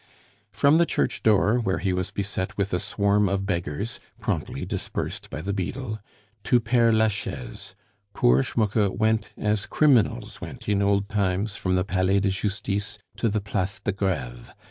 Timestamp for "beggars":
3.45-3.99